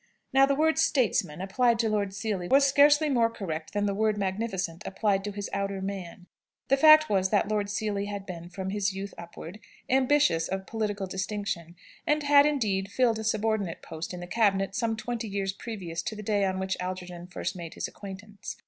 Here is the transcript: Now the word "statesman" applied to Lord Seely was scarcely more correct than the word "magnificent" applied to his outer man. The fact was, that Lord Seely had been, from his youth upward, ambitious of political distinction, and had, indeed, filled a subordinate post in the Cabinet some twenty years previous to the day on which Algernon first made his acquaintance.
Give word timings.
Now 0.33 0.47
the 0.47 0.55
word 0.55 0.79
"statesman" 0.79 1.41
applied 1.41 1.77
to 1.77 1.89
Lord 1.89 2.11
Seely 2.11 2.47
was 2.47 2.65
scarcely 2.65 3.07
more 3.07 3.29
correct 3.29 3.73
than 3.73 3.85
the 3.85 3.93
word 3.93 4.17
"magnificent" 4.17 4.81
applied 4.83 5.23
to 5.25 5.31
his 5.31 5.47
outer 5.53 5.79
man. 5.79 6.25
The 6.69 6.77
fact 6.77 7.07
was, 7.07 7.29
that 7.29 7.47
Lord 7.49 7.69
Seely 7.69 8.05
had 8.05 8.25
been, 8.25 8.49
from 8.49 8.71
his 8.71 8.93
youth 8.95 9.13
upward, 9.15 9.59
ambitious 9.91 10.47
of 10.47 10.65
political 10.65 11.05
distinction, 11.05 11.75
and 12.07 12.23
had, 12.23 12.47
indeed, 12.47 12.89
filled 12.89 13.19
a 13.19 13.23
subordinate 13.23 13.83
post 13.83 14.11
in 14.11 14.21
the 14.21 14.25
Cabinet 14.25 14.73
some 14.73 14.95
twenty 14.97 15.27
years 15.29 15.53
previous 15.53 16.01
to 16.01 16.15
the 16.15 16.23
day 16.23 16.45
on 16.45 16.57
which 16.57 16.77
Algernon 16.79 17.27
first 17.27 17.55
made 17.55 17.75
his 17.75 17.87
acquaintance. 17.87 18.57